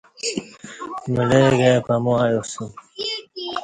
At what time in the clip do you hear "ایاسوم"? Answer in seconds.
2.23-2.69